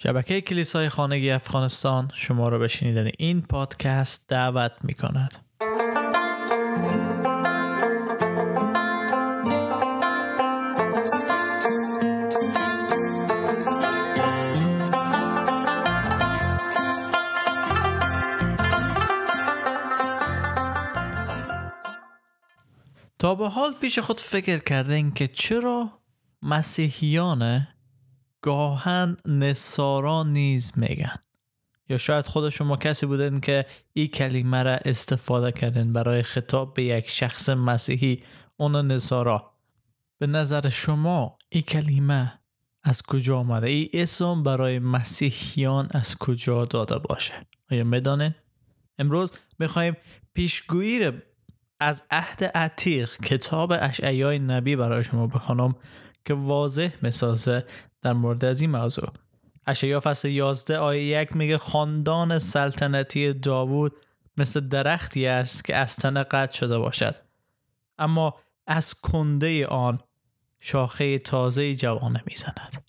[0.00, 5.34] شبکه کلیسای خانگی افغانستان شما را به شنیدن این پادکست دعوت می کند.
[23.18, 25.90] تا به حال پیش خود فکر کردین که چرا
[26.42, 27.66] مسیحیان
[28.40, 31.16] گاهن نصارا نیز میگن.
[31.88, 36.82] یا شاید خود شما کسی بودن که این کلمه را استفاده کردن برای خطاب به
[36.82, 38.22] یک شخص مسیحی
[38.56, 39.50] اون نصارا
[40.18, 42.32] به نظر شما این کلمه
[42.82, 48.34] از کجا آمده؟ این اسم برای مسیحیان از کجا داده باشه؟ آیا می‌دانین؟
[48.98, 49.96] امروز می‌خوایم
[50.34, 51.12] پیشگویی
[51.80, 55.76] از عهد عتیق کتاب اشعیای نبی برای شما بخوانم
[56.24, 57.64] که واضح می‌سازه
[58.02, 59.08] در مورد از این موضوع.
[59.66, 63.92] اشعیا فصل 11 آیه یک میگه خاندان سلطنتی داوود
[64.36, 67.14] مثل درختی است که از تنه قطع شده باشد.
[67.98, 68.34] اما
[68.66, 69.98] از کنده آن
[70.60, 72.84] شاخه تازه جوانه می‌زند.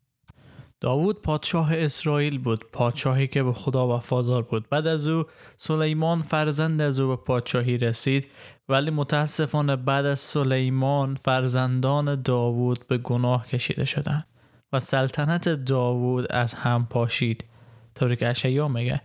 [0.82, 4.70] داوود پادشاه اسرائیل بود پادشاهی که به خدا وفادار بود.
[4.70, 5.24] بعد از او
[5.58, 8.28] سلیمان فرزند از او به پادشاهی رسید
[8.70, 14.29] ولی متاسفانه بعد از سلیمان فرزندان داوود به گناه کشیده شدند.
[14.74, 17.46] و سلطنت داوود از هم پاشید.
[17.96, 19.02] طوری که اشعیا میگه.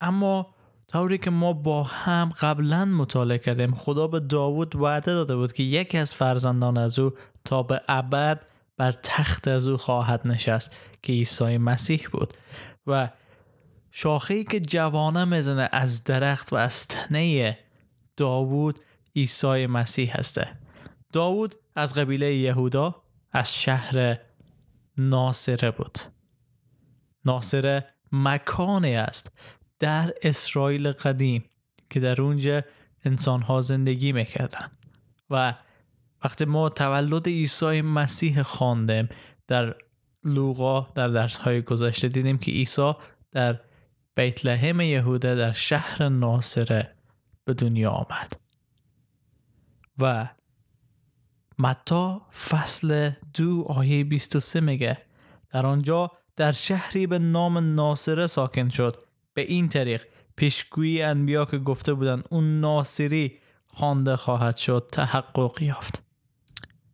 [0.00, 0.54] اما
[0.88, 5.62] طوری که ما با هم قبلا مطالعه کردیم خدا به داوود وعده داده بود که
[5.62, 7.12] یکی از فرزندان از او
[7.44, 8.40] تا به ابد
[8.76, 12.34] بر تخت از او خواهد نشست که عیسی مسیح بود.
[12.86, 13.08] و
[13.90, 17.58] شاخه‌ای که جوانه می‌زنه از درخت و از تنه
[18.16, 18.78] داوود
[19.16, 20.48] عیسی مسیح هسته.
[21.12, 22.94] داوود از قبیله یهودا
[23.32, 24.18] از شهر
[24.98, 25.98] ناصره بود.
[27.24, 29.38] ناصره مکانی است
[29.78, 31.44] در اسرائیل قدیم
[31.90, 32.62] که در اونجا
[33.04, 34.70] انسان ها زندگی می‌کردن.
[35.30, 35.54] و
[36.24, 39.08] وقتی ما تولد عیسی مسیح خواندیم
[39.46, 39.74] در
[40.24, 42.92] لوقا در درس های گذشته دیدیم که عیسی
[43.32, 43.60] در
[44.14, 46.96] بیت لحم یهوده در شهر ناصره
[47.44, 48.40] به دنیا آمد.
[49.98, 50.28] و
[51.58, 54.98] متا فصل دو آیه 23 میگه.
[55.50, 58.96] در آنجا در شهری به نام ناصره ساکن شد.
[59.34, 60.02] به این طریق
[60.36, 66.02] پیشگویی انبیا که گفته بودن اون ناصری خوانده خواهد شد تحقق یافت.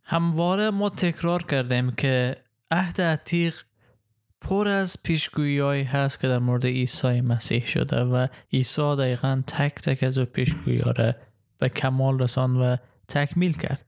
[0.03, 2.35] همواره ما تکرار کردیم که
[2.71, 3.61] عهد عتیق
[4.41, 10.03] پر از پیشگویی هست که در مورد عیسی مسیح شده و عیسی دقیقا تک تک
[10.03, 11.15] از پیشگویی را
[11.57, 13.85] به کمال رسان و تکمیل کرد.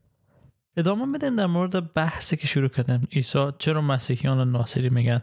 [0.78, 3.48] ادامه بدیم در مورد بحثی که شروع کردیم عیسی.
[3.58, 5.22] چرا مسیحیان ناصری میگن؟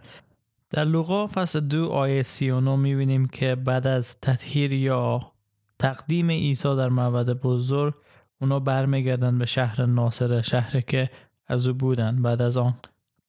[0.71, 5.33] در لوقا فصل دو آیه 39 می‌بینیم که بعد از تطهیر یا
[5.79, 7.95] تقدیم عیسی در معبد بزرگ
[8.41, 11.11] اونا برمیگردن به شهر ناصره شهری که
[11.47, 12.23] از او بودن.
[12.23, 12.75] بعد از آن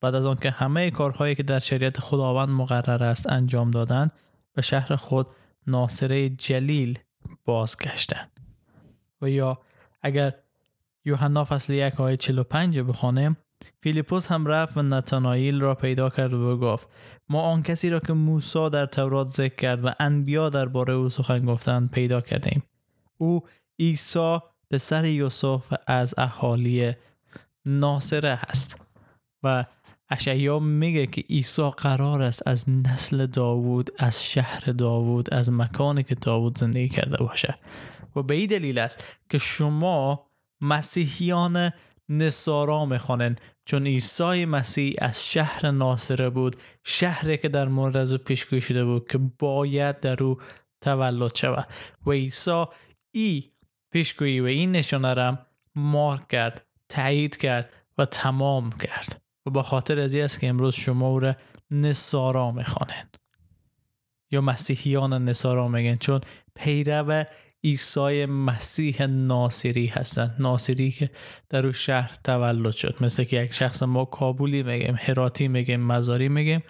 [0.01, 4.09] بعد از آن که همه کارهایی که در شریعت خداوند مقرر است انجام دادن
[4.53, 5.27] به شهر خود
[5.67, 6.99] ناصره جلیل
[7.45, 8.39] بازگشتند
[9.21, 9.59] و یا
[10.01, 10.33] اگر
[11.05, 13.35] یوحنا فصل یک آیه 45 بخوانیم
[13.81, 16.87] فیلیپوس هم رفت و نتانائیل را پیدا کرد و گفت
[17.29, 21.45] ما آن کسی را که موسی در تورات ذکر کرد و انبیا درباره او سخن
[21.45, 22.63] گفتند پیدا کردیم.
[23.17, 23.41] او
[23.79, 24.39] عیسی
[24.71, 26.93] پسر یوسف از اهالی
[27.65, 28.87] ناصره هست
[29.43, 29.65] و
[30.09, 36.15] اشعیا میگه که عیسی قرار است از نسل داوود از شهر داوود از مکانی که
[36.15, 37.55] داوود زندگی کرده باشه.
[38.15, 40.25] و به این دلیل است که شما
[40.63, 41.71] مسیحیان
[42.09, 43.35] نصارا می‌خوانن
[43.65, 49.07] چون عیسی مسیح از شهر ناصره بود شهری که در مورد از پیشگویی شده بود
[49.11, 50.37] که باید در او
[50.81, 51.67] تولد شود.
[52.05, 52.65] و عیسی
[53.11, 53.51] ای
[53.91, 55.39] پیشگویی و این نشانه را
[55.75, 59.21] مارک کرد تایید کرد و تمام کرد.
[59.45, 61.35] و با خاطر از است که امروز شما او را
[61.71, 63.09] نصارا می‌خوانن
[64.31, 65.95] یا مسیحیان نصارا میگن.
[65.95, 66.21] چون
[66.55, 67.23] پیرو
[67.63, 70.35] عیسی مسیح ناصری هستن.
[70.39, 71.09] ناصری که
[71.49, 72.95] در او شهر تولد شد.
[73.01, 76.63] مثل که یک شخص ما کابولی میگیم هراتی میگیم مزاری میگیم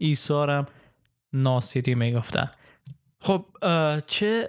[0.00, 0.66] عیسی هم
[1.32, 2.50] ناصری می‌گفتن.
[3.20, 3.44] خب
[4.06, 4.48] چه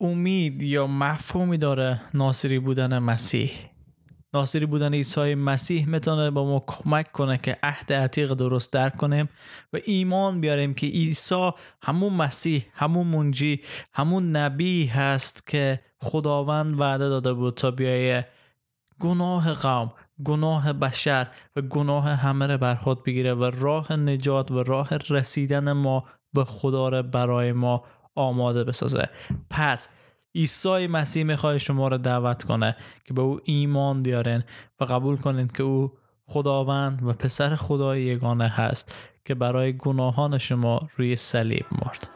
[0.00, 3.52] امید یا مفهومی داره ناصری بودن مسیح؟
[4.34, 9.28] ناصری بودن عیسی مسیح می‌تونه با ما کمک کنه که عهد عتیق درست درک کنیم
[9.72, 11.50] و ایمان بیاریم که عیسی
[11.82, 13.60] همون مسیح همون منجی
[13.92, 18.28] همون نبی هست که خداوند وعده داده بود تا بیایه
[19.00, 19.92] گناه قوم
[20.24, 21.26] گناه بشر
[21.56, 26.44] و گناه همه را بر خود بگیره و راه نجات و راه رسیدن ما به
[26.44, 27.84] خدا را برای ما
[28.14, 29.08] آماده بسازه.
[29.50, 29.88] پس
[30.34, 34.42] عیسی مسیح می‌خواد شما را دعوت کنه که به او ایمان بیارین
[34.80, 35.92] و قبول کنید که او
[36.26, 38.94] خداوند و پسر خدای یگانه هست
[39.24, 42.13] که برای گناهان شما روی صلیب مرد.